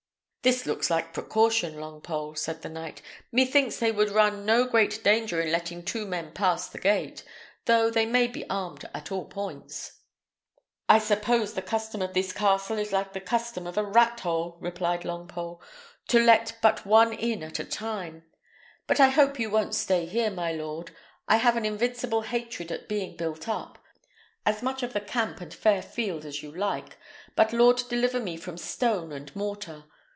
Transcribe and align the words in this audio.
"This 0.43 0.65
looks 0.65 0.89
like 0.89 1.13
precaution, 1.13 1.75
Longpole," 1.75 2.35
said 2.35 2.63
the 2.63 2.69
knight. 2.69 3.03
"Methinks 3.31 3.77
they 3.77 3.91
would 3.91 4.09
run 4.09 4.43
no 4.43 4.65
great 4.65 5.03
danger 5.03 5.39
in 5.39 5.51
letting 5.51 5.85
two 5.85 6.03
men 6.07 6.31
pass 6.31 6.67
the 6.67 6.79
gate, 6.79 7.23
though 7.65 7.91
they 7.91 8.07
may 8.07 8.25
be 8.25 8.49
armed 8.49 8.89
at 8.91 9.11
all 9.11 9.25
points." 9.25 9.99
"I 10.89 10.97
suppose 10.97 11.53
the 11.53 11.61
custom 11.61 12.01
of 12.01 12.15
this 12.15 12.33
castle 12.33 12.79
is 12.79 12.91
like 12.91 13.13
the 13.13 13.21
custom 13.21 13.67
of 13.67 13.77
a 13.77 13.83
rat 13.83 14.21
hole," 14.21 14.57
replied 14.59 15.01
Longpole, 15.01 15.61
"to 16.07 16.19
let 16.19 16.57
but 16.59 16.87
one 16.87 17.13
in 17.13 17.43
at 17.43 17.59
a 17.59 17.63
time. 17.63 18.23
But 18.87 18.99
I 18.99 19.09
hope 19.09 19.37
you 19.37 19.51
won't 19.51 19.75
stay 19.75 20.07
here, 20.07 20.31
my 20.31 20.51
lord. 20.51 20.89
I 21.27 21.35
have 21.35 21.55
an 21.55 21.65
invincible 21.65 22.23
hatred 22.23 22.71
at 22.71 22.89
being 22.89 23.15
built 23.15 23.47
up. 23.47 23.77
As 24.43 24.63
much 24.63 24.81
of 24.81 24.93
the 24.93 25.01
camp 25.01 25.39
and 25.39 25.53
fair 25.53 25.83
field 25.83 26.25
as 26.25 26.41
you 26.41 26.51
like, 26.51 26.97
but 27.35 27.53
Lord 27.53 27.83
deliver 27.87 28.19
me 28.19 28.37
from 28.37 28.57
stone 28.57 29.11
and 29.11 29.35
mortar! 29.35 29.83